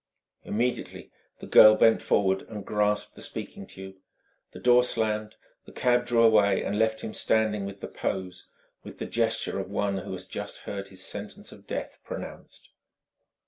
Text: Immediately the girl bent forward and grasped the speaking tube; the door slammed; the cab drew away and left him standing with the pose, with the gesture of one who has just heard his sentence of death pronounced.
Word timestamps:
Immediately 0.43 1.11
the 1.41 1.45
girl 1.45 1.75
bent 1.75 2.01
forward 2.01 2.41
and 2.49 2.65
grasped 2.65 3.13
the 3.13 3.21
speaking 3.21 3.67
tube; 3.67 3.97
the 4.51 4.57
door 4.59 4.83
slammed; 4.83 5.35
the 5.65 5.71
cab 5.71 6.07
drew 6.07 6.23
away 6.23 6.63
and 6.63 6.79
left 6.79 7.01
him 7.01 7.13
standing 7.13 7.67
with 7.67 7.81
the 7.81 7.87
pose, 7.87 8.47
with 8.83 8.97
the 8.97 9.05
gesture 9.05 9.59
of 9.59 9.69
one 9.69 9.99
who 9.99 10.11
has 10.13 10.25
just 10.25 10.61
heard 10.65 10.87
his 10.87 11.05
sentence 11.05 11.51
of 11.51 11.67
death 11.67 11.99
pronounced. 12.03 12.71